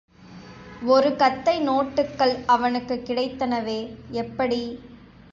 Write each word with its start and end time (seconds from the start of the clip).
ஒரு 0.85 1.15
கத்தை 1.15 1.67
நோட்டுக்கள் 1.67 2.45
அவனுக்குக் 2.45 3.05
கிடைத்தனவே, 3.05 3.77
எப்படி? 4.09 4.61